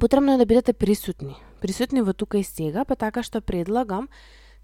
потребно 0.00 0.34
е 0.34 0.38
да 0.38 0.46
бидете 0.46 0.72
присутни. 0.72 1.34
Присутни 1.60 2.02
во 2.02 2.12
тука 2.14 2.38
и 2.38 2.44
сега, 2.44 2.84
па 2.84 2.94
така 2.94 3.22
што 3.26 3.40
предлагам 3.42 4.06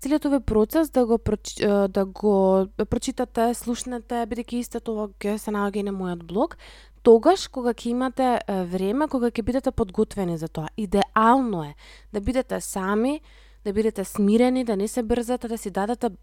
целиот 0.01 0.29
овој 0.31 0.41
процес 0.47 0.91
да 0.95 1.03
го 1.05 1.19
да 1.19 2.05
го 2.07 2.69
да 2.79 2.87
прочитате, 2.87 3.51
слушнете, 3.55 4.23
бидејќи 4.31 4.63
исто 4.63 4.81
тоа 4.81 5.11
ќе 5.19 5.37
се 5.43 5.51
наоѓа 5.51 5.83
и 5.83 5.87
на 5.91 5.93
мојот 5.93 6.23
блог, 6.23 6.57
тогаш 7.03 7.49
кога 7.49 7.75
ќе 7.75 7.91
имате 7.91 8.39
време, 8.47 9.09
кога 9.09 9.31
ќе 9.35 9.43
бидете 9.43 9.71
подготвени 9.75 10.39
за 10.39 10.49
тоа. 10.49 10.71
Идеално 10.77 11.65
е 11.65 11.75
да 12.13 12.21
бидете 12.21 12.61
сами, 12.61 13.21
да 13.65 13.73
бидете 13.73 14.05
смирени, 14.05 14.65
да 14.65 14.77
не 14.77 14.89
се 14.89 15.03
брзате, 15.03 15.49
да 15.49 15.59
си 15.59 15.71
дадете, 15.71 16.15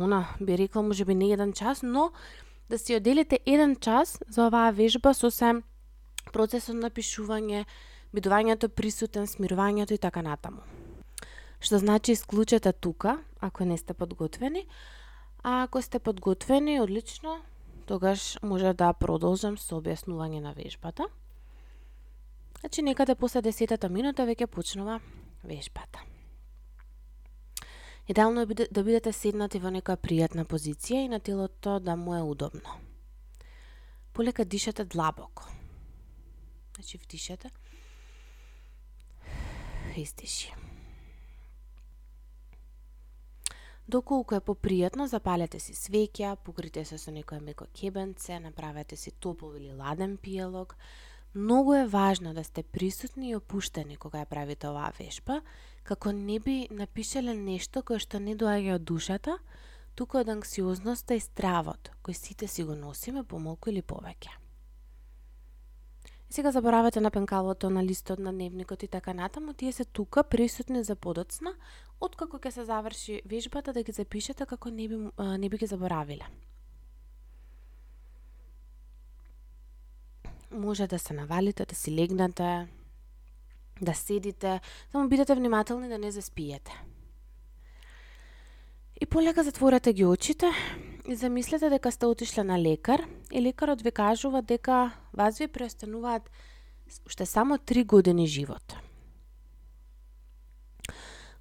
она, 0.00 0.28
би 0.40 0.58
рекла, 0.58 0.82
може 0.82 1.04
би 1.04 1.14
не 1.14 1.32
еден 1.32 1.52
час, 1.52 1.82
но 1.82 2.12
да 2.70 2.78
си 2.78 2.96
оделите 2.96 3.40
еден 3.46 3.76
час 3.76 4.18
за 4.28 4.46
оваа 4.46 4.72
вежба 4.72 5.14
со 5.14 5.30
се 5.30 5.60
процесот 6.32 6.76
на 6.76 6.90
пишување, 6.90 7.64
бидувањето 8.14 8.68
присутен, 8.68 9.26
смирувањето 9.26 9.94
и 9.94 9.98
така 9.98 10.22
натаму. 10.22 10.62
Што 11.60 11.78
значи 11.78 12.12
исклучете 12.12 12.72
тука, 12.72 13.18
ако 13.40 13.64
не 13.64 13.78
сте 13.78 13.94
подготвени, 13.94 14.66
а 15.42 15.62
ако 15.62 15.82
сте 15.82 15.98
подготвени, 15.98 16.80
одлично, 16.80 17.40
тогаш 17.86 18.38
може 18.42 18.72
да 18.74 18.92
продолжам 18.92 19.56
со 19.58 19.80
објаснување 19.80 20.40
на 20.40 20.52
вежбата. 20.52 21.08
Значи, 22.60 22.82
некаде 22.82 23.14
после 23.14 23.42
десетата 23.42 23.88
минута 23.88 24.26
веќе 24.26 24.46
почнува 24.46 25.00
вежбата. 25.44 26.02
Идеално 28.08 28.40
е 28.40 28.46
да 28.46 28.82
бидете 28.82 29.12
седнати 29.12 29.60
во 29.60 29.68
некоја 29.68 30.00
пријатна 30.00 30.46
позиција 30.48 31.04
и 31.04 31.08
на 31.12 31.20
телото 31.20 31.78
да 31.80 31.96
му 31.96 32.14
е 32.16 32.22
удобно. 32.22 32.80
Полека 34.12 34.44
дишате 34.44 34.84
длабоко. 34.84 35.44
Значи 36.78 36.98
вдишете. 36.98 37.50
Издиши. 39.96 40.54
Доколку 43.88 44.36
е 44.36 44.44
попријатно, 44.44 45.08
запалете 45.10 45.58
си 45.58 45.74
свеќа, 45.74 46.36
покрите 46.46 46.84
се 46.86 47.00
со 47.02 47.10
некој 47.10 47.42
меко 47.42 47.66
кебенце, 47.74 48.38
направете 48.38 48.96
си 48.96 49.10
топол 49.10 49.56
или 49.58 49.74
ладен 49.74 50.14
пијалог. 50.22 50.76
Многу 51.34 51.74
е 51.74 51.86
важно 51.86 52.34
да 52.34 52.44
сте 52.44 52.62
присутни 52.62 53.30
и 53.30 53.36
опуштени 53.36 53.96
кога 53.96 54.22
ја 54.22 54.30
правите 54.30 54.70
оваа 54.70 54.94
вешба, 54.98 55.42
како 55.82 56.12
не 56.12 56.38
би 56.38 56.68
напишале 56.70 57.34
нешто 57.34 57.82
кое 57.82 57.98
што 57.98 58.22
не 58.22 58.36
доаѓа 58.38 58.78
од 58.78 58.84
душата, 58.84 59.38
туку 59.98 60.22
од 60.22 60.30
анксиозноста 60.30 61.18
и 61.18 61.20
стравот, 61.20 61.90
кој 62.06 62.14
сите 62.14 62.46
си 62.46 62.62
го 62.62 62.78
носиме 62.78 63.24
помалку 63.24 63.74
или 63.74 63.82
повеќе. 63.82 64.47
И 66.30 66.32
сега 66.32 66.52
заборавате 66.52 67.00
на 67.00 67.10
пенкалото, 67.10 67.70
на 67.70 67.84
листот, 67.84 68.18
на 68.18 68.32
дневникот 68.32 68.82
и 68.82 68.88
така 68.88 69.14
натаму, 69.14 69.52
тие 69.52 69.72
се 69.72 69.84
тука 69.84 70.24
присутни 70.24 70.84
за 70.84 70.96
подоцна, 70.96 71.54
откако 72.00 72.38
ќе 72.38 72.50
се 72.50 72.64
заврши 72.64 73.22
вежбата 73.26 73.72
да 73.72 73.82
ги 73.82 73.92
запишете 73.92 74.46
како 74.46 74.70
не 74.70 74.88
би, 74.88 74.98
не 75.18 75.48
би 75.48 75.56
ги 75.56 75.66
заборавиле. 75.66 76.28
може 80.50 80.86
да 80.86 80.98
се 80.98 81.14
навалите, 81.14 81.66
да 81.66 81.74
си 81.74 81.96
легнете, 81.96 82.66
да 83.82 83.94
седите, 83.94 84.60
само 84.92 85.08
бидете 85.08 85.34
внимателни 85.34 85.88
да 85.88 85.98
не 85.98 86.10
заспиете. 86.10 86.82
И 89.00 89.06
полека 89.06 89.42
затворете 89.42 89.92
ги 89.92 90.04
очите 90.04 90.46
замислете 91.16 91.70
дека 91.70 91.90
сте 91.92 92.06
отишле 92.06 92.44
на 92.44 92.58
лекар 92.58 93.06
и 93.32 93.42
лекарот 93.42 93.82
ви 93.82 93.90
кажува 93.90 94.42
дека 94.42 94.90
вас 95.12 95.38
ви 95.38 95.48
преостануваат 95.48 96.30
уште 97.06 97.26
само 97.26 97.56
3 97.56 97.84
години 97.86 98.26
живот. 98.26 98.76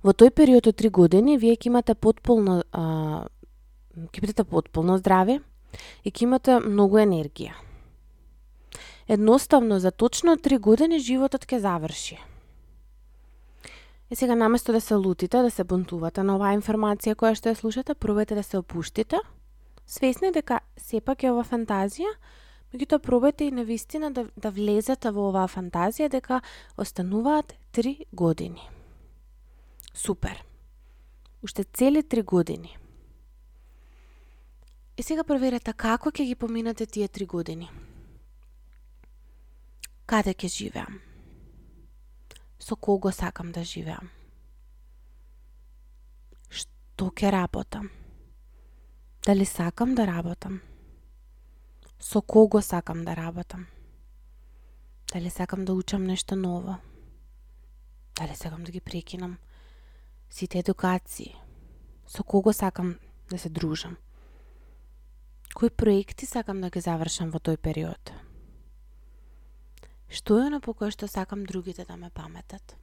Во 0.04 0.14
тој 0.14 0.32
период 0.32 0.68
од 0.68 0.76
3 0.76 0.90
години 0.90 1.38
вие 1.38 1.56
ќе 1.56 1.68
имате 1.68 1.96
потполно 1.96 2.64
а, 2.72 3.28
ќе 3.96 4.22
бидете 4.22 4.44
потполно 4.44 4.98
здрави 4.98 5.40
и 6.04 6.12
ќе 6.12 6.24
имате 6.24 6.60
многу 6.60 6.98
енергија 6.98 7.68
едноставно 9.08 9.80
за 9.80 9.92
точно 9.92 10.38
три 10.38 10.58
години 10.58 11.00
животот 11.00 11.46
ќе 11.46 11.58
заврши. 11.58 12.18
И 14.10 14.16
сега 14.16 14.36
наместо 14.36 14.72
да 14.72 14.82
се 14.82 14.96
лутите, 14.96 15.42
да 15.42 15.52
се 15.52 15.64
бунтувате 15.64 16.24
на 16.24 16.36
оваа 16.36 16.56
информација 16.56 17.16
која 17.16 17.36
што 17.36 17.52
ја 17.52 17.56
слушате, 17.56 17.96
пробајте 17.96 18.36
да 18.36 18.44
се 18.44 18.60
опуштите, 18.60 19.20
свесни 19.88 20.32
дека 20.32 20.60
сепак 20.78 21.24
е 21.24 21.32
ова 21.32 21.44
фантазија, 21.48 22.12
меѓутоа 22.74 23.00
пробајте 23.04 23.48
и 23.48 23.56
навистина 23.56 24.12
да, 24.12 24.28
да 24.36 24.52
влезете 24.52 25.12
во 25.16 25.30
оваа 25.32 25.48
фантазија 25.48 26.10
дека 26.12 26.42
остануваат 26.78 27.56
три 27.72 28.06
години. 28.12 28.62
Супер. 29.94 30.44
Уште 31.42 31.64
цели 31.64 32.04
три 32.04 32.22
години. 32.22 32.78
И 34.98 35.04
сега 35.04 35.24
проверете 35.24 35.74
како 35.74 36.12
ќе 36.12 36.26
ги 36.26 36.36
поминате 36.36 36.86
тие 36.86 37.08
три 37.08 37.26
години. 37.26 37.70
Каде 40.06 40.34
ќе 40.34 40.50
живеам? 40.50 41.00
Со 42.60 42.76
кого 42.76 43.12
сакам 43.12 43.52
да 43.52 43.64
живеам? 43.64 44.10
Што 46.50 47.12
ќе 47.14 47.32
работам? 47.32 47.90
Дали 49.26 49.46
сакам 49.46 49.96
да 49.96 50.08
работам? 50.08 50.62
Со 52.00 52.22
кого 52.22 52.62
сакам 52.62 53.06
да 53.06 53.16
работам? 53.16 53.68
Дали 55.14 55.30
сакам 55.30 55.66
да 55.66 55.74
учам 55.74 56.04
нешто 56.04 56.36
ново? 56.36 56.78
Дали 58.16 58.36
сакам 58.36 58.64
да 58.64 58.72
ги 58.72 58.82
прекинам 58.82 59.38
сите 60.30 60.60
едукации? 60.60 61.36
Со 62.08 62.24
кого 62.24 62.54
сакам 62.54 63.00
да 63.30 63.38
се 63.38 63.50
дружам? 63.50 63.98
Кои 65.56 65.70
проекти 65.70 66.26
сакам 66.26 66.62
да 66.62 66.70
ги 66.70 66.80
завршам 66.80 67.32
во 67.32 67.40
тој 67.40 67.58
период? 67.58 68.12
Што 70.10 70.40
е 70.40 70.50
на 70.50 70.62
по 70.62 70.74
кое 70.74 70.92
што 70.92 71.08
сакам 71.08 71.44
другите 71.44 71.84
да 71.86 71.98
ме 71.98 72.10
паметат? 72.10 72.78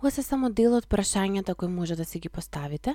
Ова 0.00 0.10
се 0.10 0.22
само 0.22 0.50
дел 0.50 0.76
од 0.78 0.86
прашањата 0.86 1.54
кои 1.54 1.68
може 1.68 1.96
да 1.96 2.04
си 2.04 2.18
ги 2.18 2.28
поставите. 2.28 2.94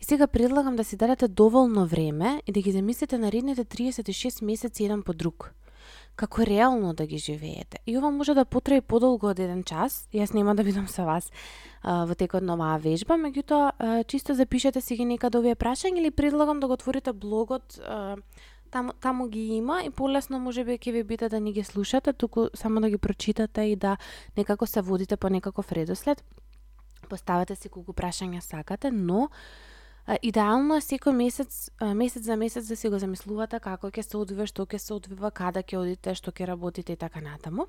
И 0.00 0.04
сега 0.04 0.26
предлагам 0.26 0.76
да 0.76 0.84
си 0.84 0.96
дадете 0.96 1.28
доволно 1.28 1.86
време 1.86 2.42
и 2.46 2.52
да 2.52 2.60
ги 2.60 2.72
замислите 2.72 3.18
наредните 3.18 3.64
36 3.64 4.44
месеци 4.44 4.84
еден 4.84 5.02
по 5.02 5.12
друг 5.12 5.54
како 6.16 6.46
реално 6.46 6.92
да 6.94 7.06
ги 7.06 7.18
живеете. 7.18 7.78
И 7.86 7.96
ова 7.98 8.10
може 8.10 8.34
да 8.34 8.44
потрае 8.44 8.80
подолго 8.80 9.28
од 9.32 9.38
еден 9.38 9.64
час. 9.66 10.06
Јас 10.14 10.34
нема 10.34 10.54
да 10.54 10.64
бидам 10.64 10.86
со 10.88 11.04
вас 11.04 11.30
а, 11.82 12.04
во 12.06 12.14
текот 12.14 12.42
на 12.42 12.54
оваа 12.54 12.78
вежба, 12.78 13.18
меѓутоа 13.18 14.04
чисто 14.06 14.34
запишете 14.34 14.80
си 14.80 14.96
ги 14.96 15.04
некаде 15.04 15.38
овие 15.38 15.56
прашања 15.58 15.98
или 15.98 16.10
предлагам 16.10 16.60
да 16.60 16.66
го 16.66 16.78
отворите 16.78 17.12
блогот 17.12 17.80
а, 17.82 18.16
таму, 18.74 18.92
таму 19.00 19.28
ги 19.28 19.46
има 19.54 19.82
и 19.86 19.90
полесно 19.90 20.40
може 20.42 20.64
би 20.64 20.78
ќе 20.78 20.92
ви 20.92 21.02
биде 21.06 21.28
да 21.28 21.40
ни 21.40 21.52
ги 21.52 21.62
слушате, 21.64 22.12
туку 22.12 22.48
само 22.54 22.80
да 22.80 22.90
ги 22.90 22.98
прочитате 22.98 23.62
и 23.70 23.76
да 23.76 23.96
некако 24.36 24.66
се 24.66 24.82
водите 24.82 25.16
по 25.16 25.30
некаков 25.30 25.72
редослед. 25.72 26.24
Поставете 27.08 27.54
си 27.54 27.68
колку 27.68 27.92
прашања 27.92 28.40
сакате, 28.40 28.90
но 28.90 29.28
идеално 30.22 30.76
е 30.76 30.84
секој 30.84 31.14
месец, 31.16 31.70
месец 31.80 32.24
за 32.24 32.36
месец 32.36 32.68
да 32.68 32.76
си 32.76 32.88
го 32.88 32.98
замислувате 32.98 33.60
како 33.60 33.88
ќе 33.88 34.02
се 34.02 34.16
одвива, 34.16 34.46
што 34.46 34.66
ќе 34.66 34.78
се 34.78 34.94
одвива, 34.94 35.30
каде 35.30 35.62
ќе 35.62 35.78
одите, 35.78 36.14
што 36.14 36.32
ќе 36.32 36.48
работите 36.50 36.92
и 36.92 36.96
така 36.96 37.20
натаму. 37.20 37.68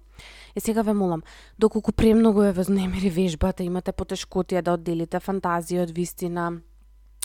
И 0.55 0.59
сега 0.59 0.81
ве 0.81 0.93
молам, 0.93 1.23
доколку 1.59 1.91
премногу 1.91 2.43
е 2.43 2.55
вознемири 2.55 3.09
вежбата, 3.09 3.63
имате 3.63 3.91
потешкотија 3.91 4.61
да 4.61 4.79
одделите 4.79 5.19
фантазија 5.19 5.83
од 5.83 5.91
вистина, 5.95 6.61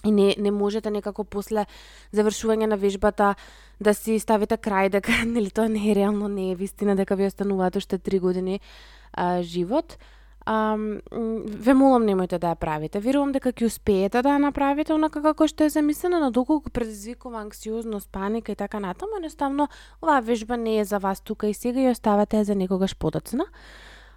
и 0.05 0.11
не, 0.11 0.35
не 0.39 0.51
можете 0.51 0.91
некако 0.91 1.25
после 1.25 1.67
завршување 2.13 2.67
на 2.67 2.77
вежбата 2.77 3.35
да 3.81 3.95
си 3.95 4.19
ставите 4.19 4.57
крај 4.57 4.89
дека 4.97 5.13
нели 5.27 5.51
тоа 5.51 5.69
не 5.69 5.91
е 5.91 5.95
реално, 5.95 6.29
не 6.29 6.53
е 6.53 6.55
вистина 6.55 6.97
дека 6.97 7.17
ви 7.17 7.27
остануваат 7.27 7.77
уште 7.77 7.99
три 7.99 8.19
години 8.19 8.61
а, 9.13 9.43
живот 9.43 9.99
а, 10.47 10.77
ве 11.67 11.75
молам 11.75 12.07
немојте 12.09 12.39
да 12.41 12.55
ја 12.55 12.59
правите. 12.59 13.01
Верувам 13.01 13.33
дека 13.33 13.53
ќе 13.53 13.69
успеете 13.69 14.23
да 14.23 14.35
ја 14.35 14.41
направите 14.41 14.95
онака 14.95 15.23
како 15.23 15.47
што 15.49 15.65
е 15.65 15.71
замислено 15.71 16.21
но 16.21 16.31
доколку 16.31 16.71
предизвикува 16.71 17.43
анксиозност, 17.45 18.09
паника 18.11 18.53
и 18.53 18.57
така 18.57 18.81
натаму, 18.81 19.21
едноставно 19.21 19.69
оваа 20.03 20.21
вежба 20.21 20.57
не 20.57 20.79
е 20.79 20.85
за 20.85 20.99
вас 20.99 21.21
тука 21.21 21.47
и 21.49 21.55
сега 21.55 21.81
и 21.81 21.91
оставате 21.91 22.45
за 22.45 22.55
некогаш 22.55 22.97
подоцна. 22.97 23.47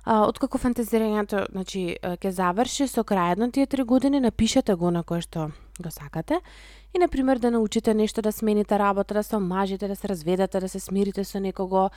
А, 0.05 0.25
откако 0.27 0.59
фантазирањето 0.59 1.45
значи, 1.51 1.95
ќе 2.03 2.31
заврши 2.35 2.89
со 2.91 3.05
крајот 3.07 3.39
на 3.39 3.51
тие 3.51 3.65
три 3.65 3.83
години, 3.83 4.19
напишете 4.19 4.75
го 4.75 4.91
на 4.91 5.03
кое 5.03 5.21
што 5.21 5.51
го 5.79 5.91
сакате 5.91 6.41
и, 6.93 6.99
на 6.99 7.07
пример, 7.07 7.39
да 7.39 7.51
научите 7.51 7.93
нешто, 7.93 8.21
да 8.21 8.31
смените 8.31 8.79
работа, 8.79 9.13
да 9.13 9.23
се 9.23 9.35
омажите, 9.35 9.87
да 9.87 9.95
се 9.95 10.09
разведете, 10.09 10.59
да 10.59 10.69
се 10.69 10.79
смирите 10.79 11.23
со 11.23 11.39
некого, 11.39 11.89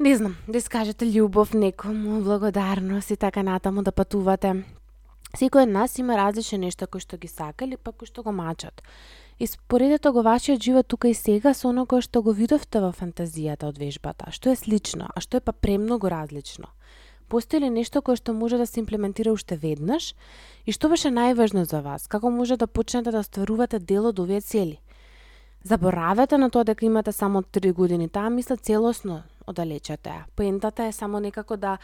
не 0.00 0.16
знам, 0.16 0.36
да 0.48 0.58
искажете 0.58 1.04
љубов 1.04 1.54
некому, 1.54 2.20
благодарност 2.20 3.10
и 3.10 3.16
така 3.16 3.42
натаму 3.42 3.82
да 3.82 3.92
патувате. 3.92 4.64
Секој 5.36 5.62
од 5.62 5.72
нас 5.72 5.98
има 5.98 6.16
различни 6.18 6.66
нешта 6.66 6.86
кои 6.86 7.00
што 7.00 7.16
ги 7.16 7.28
сака 7.28 7.64
или 7.64 7.76
пак 7.76 7.96
кои 7.96 8.08
што 8.08 8.22
го 8.22 8.32
мачат. 8.32 8.82
И 9.40 9.46
споредете 9.46 10.10
го 10.10 10.22
вашиот 10.22 10.62
живот 10.62 10.86
тука 10.86 11.08
и 11.08 11.14
сега 11.14 11.54
со 11.54 11.68
оно 11.68 11.86
кое 11.86 12.04
што 12.04 12.20
го 12.22 12.34
видовте 12.36 12.80
во 12.84 12.92
фантазијата 12.92 13.64
од 13.72 13.78
вежбата, 13.80 14.28
што 14.36 14.52
е 14.52 14.56
слично, 14.56 15.08
а 15.16 15.20
што 15.24 15.40
е 15.40 15.40
па 15.40 15.52
премногу 15.56 16.10
различно. 16.12 16.68
Постои 17.28 17.60
ли 17.64 17.70
нешто 17.70 18.02
кое 18.02 18.20
што 18.20 18.34
може 18.36 18.58
да 18.60 18.66
се 18.66 18.80
имплементира 18.84 19.32
уште 19.32 19.56
веднаш? 19.56 20.12
И 20.66 20.76
што 20.76 20.92
беше 20.92 21.08
најважно 21.08 21.64
за 21.64 21.80
вас? 21.80 22.04
Како 22.06 22.28
може 22.30 22.60
да 22.60 22.66
почнете 22.66 23.10
да 23.10 23.22
стварувате 23.24 23.78
дел 23.78 24.12
од 24.12 24.20
овие 24.20 24.40
цели? 24.44 24.76
Заборавете 25.64 26.36
на 26.36 26.50
тоа 26.50 26.64
дека 26.64 26.84
имате 26.84 27.12
само 27.12 27.42
3 27.42 27.72
години. 27.72 28.08
Таа 28.08 28.28
мисла 28.28 28.56
целосно 28.56 29.22
оддалечете. 29.46 30.24
Поентата 30.36 30.84
е 30.84 30.92
само 30.92 31.20
некако 31.20 31.56
да 31.56 31.78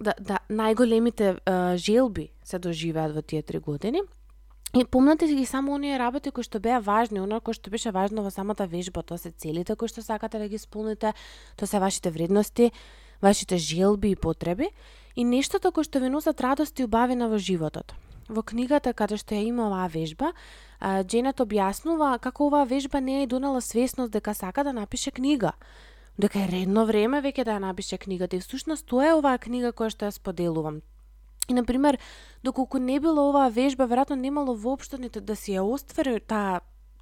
да, 0.00 0.14
да 0.20 0.38
најголемите 0.50 1.38
е, 1.38 1.76
желби 1.76 2.30
се 2.44 2.58
доживеат 2.58 3.14
во 3.14 3.22
тие 3.22 3.42
три 3.42 3.58
години. 3.58 4.02
И 4.76 4.84
помнате 4.84 5.26
ги 5.26 5.46
само 5.46 5.74
оние 5.74 5.98
работи 5.98 6.30
кои 6.34 6.42
што 6.42 6.58
беа 6.58 6.80
важни, 6.82 7.20
оно 7.22 7.38
кои 7.40 7.54
што 7.54 7.70
беше 7.70 7.92
важно 7.94 8.24
во 8.26 8.30
самата 8.34 8.66
вежба, 8.66 9.04
тоа 9.06 9.18
се 9.22 9.30
целите 9.30 9.76
кои 9.78 9.86
што 9.86 10.02
сакате 10.02 10.38
да 10.42 10.48
ги 10.50 10.58
исполните, 10.58 11.14
тоа 11.54 11.70
се 11.70 11.78
вашите 11.78 12.10
вредности, 12.10 12.72
вашите 13.22 13.54
желби 13.56 14.10
и 14.10 14.16
потреби 14.16 14.74
и 15.14 15.22
нештото 15.24 15.70
кои 15.70 15.86
што 15.86 16.02
ви 16.02 16.10
носат 16.10 16.42
радост 16.42 16.74
и 16.78 16.84
убавина 16.90 17.30
во 17.30 17.38
животот. 17.38 17.94
Во 18.28 18.42
книгата 18.42 18.90
каде 18.92 19.14
што 19.14 19.38
ја 19.38 19.46
има 19.46 19.70
оваа 19.70 19.86
вежба, 19.86 20.34
Дженет 20.82 21.38
објаснува 21.38 22.18
како 22.18 22.50
оваа 22.50 22.66
вежба 22.66 22.98
не 23.00 23.22
е 23.22 23.30
донала 23.30 23.62
свесност 23.62 24.10
дека 24.10 24.34
сака 24.34 24.64
да 24.64 24.72
напише 24.72 25.14
книга 25.14 25.52
дека 26.18 26.38
е 26.38 26.50
редно 26.50 26.86
време 26.86 27.22
веќе 27.22 27.44
да 27.44 27.56
ја 27.58 27.62
напише 27.62 27.98
книгата 27.98 28.36
и 28.36 28.40
всушност 28.40 28.86
тоа 28.86 29.06
е 29.06 29.14
оваа 29.14 29.38
книга 29.38 29.70
која 29.70 29.90
што 29.90 30.06
ја 30.06 30.14
споделувам. 30.14 30.82
И, 31.48 31.54
например, 31.54 31.98
доколку 32.42 32.78
не 32.78 33.00
било 33.00 33.28
оваа 33.28 33.50
вежба, 33.50 33.84
веројатно 33.84 34.16
немало 34.16 34.54
воопшто 34.54 34.96
нито 34.96 35.20
да 35.20 35.36
си 35.36 35.52
ја 35.52 35.62
оствари 35.62 36.20
таа 36.20 36.60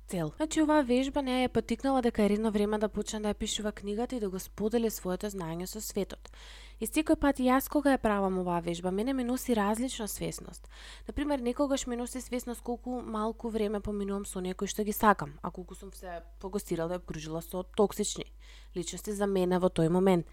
цел. 0.09 0.33
Значи, 0.37 0.63
оваа 0.63 0.83
вежба 0.83 1.23
не 1.23 1.45
ја 1.45 1.49
потикнала 1.49 2.03
дека 2.03 2.23
е 2.23 2.29
редно 2.35 2.51
време 2.51 2.79
да 2.79 2.89
почне 2.89 3.21
да 3.21 3.31
ја 3.33 3.39
пишува 3.39 3.73
книгата 3.73 4.17
и 4.17 4.21
да 4.21 4.31
го 4.31 4.39
сподели 4.39 4.91
своето 4.91 5.31
знаење 5.31 5.67
со 5.67 5.81
светот. 5.81 6.31
И 6.83 6.87
секој 6.91 7.15
пат 7.15 7.39
јас 7.39 7.69
кога 7.71 7.93
ја 7.95 7.99
правам 8.03 8.41
оваа 8.41 8.59
вежба, 8.59 8.91
мене 8.91 9.13
ме 9.15 9.23
носи 9.23 9.55
различна 9.55 10.09
свесност. 10.09 10.67
Например, 11.07 11.39
некогаш 11.39 11.87
ме 11.87 11.97
носи 11.97 12.21
свесност 12.21 12.61
колку 12.61 12.99
малку 13.01 13.53
време 13.55 13.79
поминувам 13.79 14.25
со 14.27 14.43
некој 14.43 14.67
што 14.67 14.83
ги 14.83 14.91
сакам, 14.91 15.39
а 15.43 15.53
колку 15.55 15.79
сум 15.79 15.93
се 15.95 16.25
фокусирала 16.43 16.89
да 16.89 16.99
обкружила 16.99 17.41
со 17.41 17.63
токсични 17.63 18.27
личности 18.75 19.15
за 19.15 19.31
мене 19.31 19.63
во 19.63 19.71
тој 19.71 19.95
момент. 19.95 20.27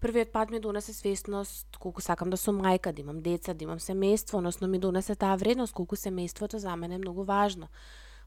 Првиот 0.00 0.28
пат 0.28 0.50
ми 0.50 0.60
донесе 0.60 0.92
свесност 0.92 1.80
колку 1.80 2.04
сакам 2.04 2.28
да 2.28 2.36
сум 2.36 2.60
мајка, 2.60 2.92
да 2.92 3.00
имам 3.00 3.22
деца, 3.22 3.54
да 3.54 3.64
имам 3.64 3.80
семејство, 3.80 4.44
односно 4.44 4.68
ми 4.68 4.78
донесе 4.78 5.16
таа 5.16 5.40
вредност 5.40 5.72
колку 5.72 5.96
семејството 5.96 6.60
за 6.60 6.76
мене 6.76 6.94
е 6.94 6.98
многу 6.98 7.24
важно 7.24 7.68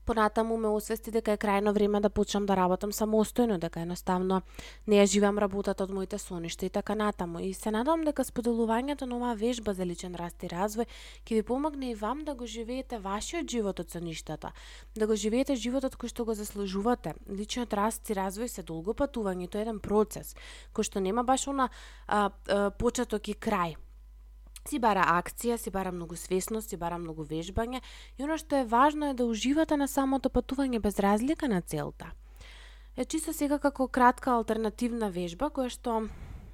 понатаму 0.08 0.58
ме 0.58 0.72
освести 0.72 1.12
дека 1.12 1.36
е 1.36 1.38
крајно 1.38 1.74
време 1.76 2.00
да 2.00 2.10
почнам 2.10 2.46
да 2.48 2.56
работам 2.56 2.94
самостојно, 2.96 3.58
дека 3.60 3.84
едноставно 3.84 4.42
не 4.88 5.02
ја 5.02 5.06
живеам 5.06 5.40
работата 5.44 5.84
од 5.84 5.92
моите 5.92 6.18
соништа 6.18 6.66
и 6.66 6.70
така 6.70 6.96
натаму. 6.96 7.40
И 7.44 7.54
се 7.54 7.72
надам 7.76 8.06
дека 8.08 8.24
споделувањето 8.24 9.06
на 9.06 9.18
оваа 9.18 9.36
вежба 9.36 9.74
за 9.74 9.86
личен 9.86 10.16
раст 10.16 10.44
и 10.44 10.52
развој 10.52 10.88
ќе 11.26 11.34
ви 11.36 11.44
помогне 11.44 11.92
и 11.92 11.96
вам 11.96 12.24
да 12.24 12.36
го 12.36 12.48
живеете 12.48 13.00
вашиот 13.00 13.50
живот 13.52 13.80
од 13.84 13.92
соништата, 13.92 14.54
да 14.96 15.08
го 15.08 15.16
живеете 15.16 15.56
животот 15.56 16.00
кој 16.00 16.14
што 16.14 16.26
го 16.26 16.34
заслужувате. 16.34 17.14
Личниот 17.28 17.74
раст 17.74 18.10
и 18.10 18.16
развој 18.16 18.48
се 18.48 18.64
долго 18.64 18.94
патување, 18.94 19.50
тоа 19.52 19.62
е 19.62 19.68
еден 19.68 19.84
процес 19.84 20.36
кој 20.74 20.88
што 20.88 21.04
нема 21.04 21.24
баш 21.28 21.48
она 21.48 21.70
а, 22.08 22.32
а, 22.48 22.72
почеток 22.72 23.28
и 23.28 23.36
крај 23.36 23.76
си 24.68 24.80
бара 24.80 25.06
акција, 25.18 25.58
си 25.58 25.72
бара 25.72 25.92
многу 25.92 26.16
свесност, 26.16 26.70
си 26.70 26.78
бара 26.78 26.98
многу 26.98 27.24
вежбање 27.24 27.82
и 28.18 28.24
оно 28.24 28.38
што 28.38 28.62
е 28.62 28.66
важно 28.66 29.12
е 29.12 29.18
да 29.18 29.26
уживате 29.26 29.78
на 29.78 29.88
самото 29.88 30.30
патување 30.30 30.80
без 30.80 31.00
разлика 31.00 31.48
на 31.48 31.62
целта. 31.62 32.12
Е 32.98 33.06
чисто 33.06 33.34
сега 33.34 33.60
како 33.60 33.88
кратка 33.88 34.32
алтернативна 34.34 35.10
вежба 35.10 35.52
која 35.54 35.70
што 35.70 36.08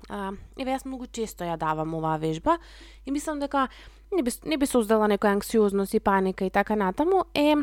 а, 0.09 0.33
еве 0.59 0.75
јас 0.75 0.85
многу 0.85 1.07
често 1.07 1.47
ја 1.47 1.57
давам 1.57 1.95
оваа 1.95 2.17
вежба 2.19 2.57
и 3.05 3.11
мислам 3.11 3.39
дека 3.39 3.69
не 4.11 4.23
би, 4.23 4.31
не 4.45 4.57
би 4.57 4.65
создала 4.65 5.07
некоја 5.07 5.39
анксиозност 5.39 5.93
и 5.93 5.99
паника 5.99 6.45
и 6.45 6.49
така 6.49 6.75
натаму 6.75 7.23
е 7.33 7.55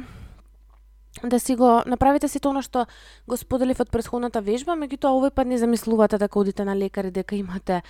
да 1.25 1.41
си 1.41 1.57
го 1.57 1.83
направите 1.87 2.29
сето 2.29 2.51
оно 2.51 2.63
што 2.63 2.87
го 3.29 3.37
споделив 3.37 3.81
од 3.81 3.91
претходната 3.91 4.41
вежба, 4.41 4.79
меѓутоа 4.79 5.13
овој 5.13 5.31
пат 5.35 5.47
не 5.47 5.59
замислувате 5.59 6.19
дека 6.19 6.39
одите 6.39 6.65
на 6.65 6.77
лекар 6.77 7.05
и 7.05 7.11
дека 7.11 7.37
имате 7.37 7.83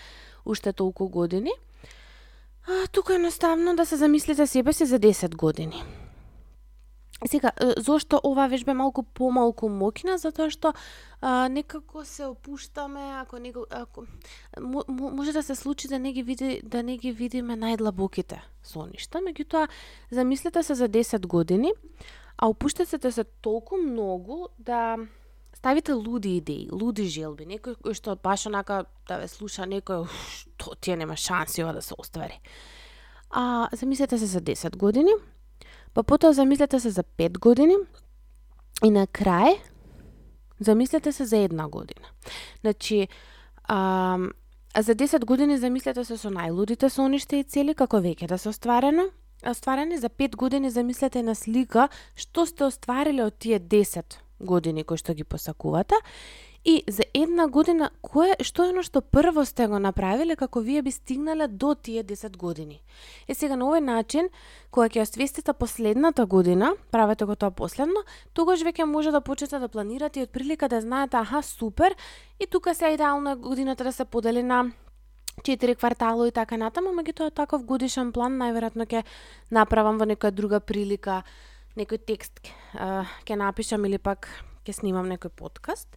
уште 0.44 0.72
толку 0.72 1.08
години 1.08 1.52
А, 2.70 2.86
тука 2.86 3.14
едноставно 3.14 3.76
да 3.76 3.86
се 3.86 3.96
замислите 3.96 4.46
себе 4.46 4.72
си 4.72 4.86
за 4.86 4.98
10 4.98 5.36
години. 5.36 5.82
Сега, 7.26 7.50
зошто 7.76 8.20
ова 8.24 8.48
вежба 8.48 8.70
е 8.70 8.74
малку 8.74 9.02
помалку 9.02 9.68
мокна? 9.68 10.18
Затоа 10.18 10.48
што 10.50 10.72
а, 11.20 11.48
некако 11.48 12.04
се 12.04 12.24
опуштаме, 12.30 13.02
ако 13.20 13.38
него, 13.38 13.66
ако 13.70 14.06
може 14.88 15.32
да 15.32 15.42
се 15.42 15.54
случи 15.54 15.88
да 15.88 15.98
не 15.98 16.12
ги 16.12 16.22
види 16.22 16.60
да 16.64 16.82
не 16.82 16.96
ги 16.96 17.12
видиме 17.12 17.58
најдлабоките 17.58 18.40
соништа, 18.62 19.18
меѓутоа 19.18 19.68
замислете 20.10 20.62
се 20.62 20.74
за 20.74 20.88
10 20.88 21.26
години, 21.26 21.72
а 22.38 22.48
опуштате 22.48 23.12
се 23.12 23.24
толку 23.24 23.76
многу 23.76 24.48
да 24.58 24.96
ставите 25.60 25.92
луди 25.92 26.38
идеи, 26.40 26.68
луди 26.72 27.04
желби, 27.04 27.44
некој 27.44 27.76
кој 27.84 27.92
што 27.92 28.16
баш 28.16 28.46
онака 28.48 28.86
да 29.08 29.18
ве 29.20 29.28
слуша 29.28 29.66
некој, 29.68 30.06
што 30.08 30.72
тие 30.80 30.96
нема 30.96 31.18
шанси 31.20 31.60
ова 31.60 31.74
да 31.76 31.82
се 31.84 31.92
оствари. 32.00 32.40
А 33.30 33.68
замислете 33.76 34.18
се 34.18 34.26
за 34.26 34.40
10 34.40 34.76
години, 34.80 35.12
па 35.92 36.02
потоа 36.02 36.32
замислете 36.32 36.80
се 36.80 36.90
за 36.90 37.04
5 37.04 37.38
години 37.38 37.76
и 38.84 38.90
на 38.90 39.04
крај 39.06 39.60
замислете 40.60 41.12
се 41.12 41.24
за 41.24 41.36
една 41.36 41.68
година. 41.68 42.08
Значи, 42.60 43.08
а, 43.64 44.18
за 44.78 44.94
10 44.94 45.24
години 45.24 45.58
замислете 45.58 46.04
се 46.04 46.16
со 46.16 46.32
најлудите 46.32 46.88
сониште 46.88 47.40
и 47.40 47.44
цели 47.44 47.76
како 47.76 48.00
веќе 48.00 48.32
да 48.32 48.38
се 48.38 48.48
остварено, 48.48 49.10
остварени 49.44 50.00
за 50.00 50.08
5 50.08 50.36
години 50.36 50.70
замислете 50.70 51.22
на 51.22 51.34
слика 51.34 51.88
што 52.16 52.48
сте 52.48 52.64
оствариле 52.64 53.28
од 53.28 53.36
тие 53.36 53.60
10 53.60 54.29
години 54.40 54.84
кои 54.84 54.98
што 54.98 55.14
ги 55.14 55.24
посакувате 55.24 55.94
и 56.64 56.84
за 56.88 57.02
една 57.14 57.48
година 57.48 57.90
кое 58.02 58.36
што 58.44 58.66
е 58.68 58.72
оно 58.74 58.82
што 58.84 59.00
прво 59.00 59.44
сте 59.48 59.66
го 59.66 59.78
направиле 59.80 60.36
како 60.36 60.60
вие 60.60 60.82
би 60.82 60.92
стигнале 60.92 61.48
до 61.48 61.74
тие 61.74 62.04
10 62.04 62.36
години. 62.36 62.82
Е 63.28 63.34
сега 63.34 63.56
на 63.56 63.64
овој 63.64 63.80
начин 63.80 64.28
кога 64.70 64.88
ќе 64.88 65.02
освестите 65.02 65.52
последната 65.52 66.26
година, 66.26 66.74
правете 66.90 67.24
го 67.24 67.36
тоа 67.36 67.50
последно, 67.50 68.04
тогаш 68.34 68.60
веќе 68.60 68.84
може 68.84 69.10
да 69.10 69.20
почнете 69.20 69.58
да 69.58 69.68
планирате 69.68 70.20
и 70.20 70.22
од 70.28 70.30
прилика 70.30 70.68
да 70.68 70.80
знаете 70.80 71.16
аха 71.16 71.42
супер 71.42 71.96
и 72.40 72.46
тука 72.46 72.74
се 72.74 72.92
идеално 72.92 73.36
годината 73.36 73.84
да 73.84 73.92
се 73.92 74.04
подели 74.04 74.42
на 74.42 74.72
четири 75.42 75.74
квартало 75.74 76.26
и 76.26 76.32
така 76.32 76.56
натаму, 76.56 76.92
меѓутоа 76.92 77.32
таков 77.34 77.64
годишен 77.64 78.12
план 78.12 78.36
најверојатно 78.36 78.84
ќе 78.84 79.04
направам 79.50 79.98
во 79.98 80.04
некоја 80.04 80.30
друга 80.30 80.60
прилика 80.60 81.22
некој 81.80 82.04
текст 82.06 82.40
ќе 82.74 83.36
напишам 83.40 83.84
или 83.88 83.98
пак 83.98 84.28
ќе 84.66 84.76
снимам 84.80 85.08
некој 85.10 85.32
подкаст. 85.34 85.96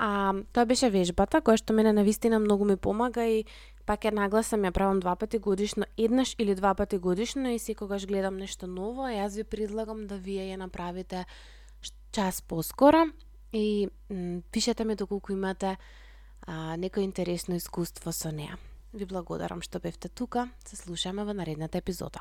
А, 0.00 0.32
тоа 0.52 0.64
беше 0.66 0.88
вежбата 0.90 1.42
која 1.44 1.60
што 1.60 1.76
мене 1.76 1.92
навистина 1.92 2.40
многу 2.40 2.64
ми 2.64 2.76
помага 2.76 3.26
и 3.28 3.44
пак 3.86 4.06
ја 4.08 4.14
нагласам 4.16 4.64
ја 4.64 4.72
правам 4.72 5.00
два 5.00 5.14
пати 5.16 5.38
годишно, 5.38 5.86
еднаш 5.96 6.34
или 6.38 6.54
два 6.54 6.74
пати 6.74 6.98
годишно 6.98 7.52
и 7.52 7.58
секогаш 7.58 8.06
гледам 8.06 8.38
нешто 8.40 8.66
ново, 8.66 9.10
јас 9.12 9.36
ви 9.36 9.44
предлагам 9.44 10.06
да 10.06 10.16
вие 10.16 10.48
ја 10.52 10.56
направите 10.56 11.24
час 12.12 12.40
поскоро 12.40 13.10
и 13.52 13.88
пишете 14.50 14.84
ми 14.84 14.96
доколку 14.96 15.32
имате 15.32 15.76
а, 16.46 16.76
некој 16.76 17.04
интересно 17.04 17.56
искуство 17.56 18.12
со 18.12 18.32
неа. 18.32 18.56
Ви 18.92 19.04
благодарам 19.04 19.62
што 19.62 19.80
бевте 19.80 20.08
тука, 20.08 20.48
се 20.64 20.76
слушаме 20.76 21.24
во 21.24 21.32
наредната 21.32 21.78
епизода. 21.78 22.20